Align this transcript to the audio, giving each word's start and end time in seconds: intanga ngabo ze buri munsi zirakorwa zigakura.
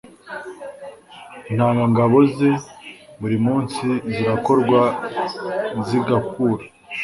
intanga 1.51 1.83
ngabo 1.91 2.17
ze 2.35 2.51
buri 3.19 3.37
munsi 3.45 3.85
zirakorwa 4.13 4.81
zigakura. 5.87 6.63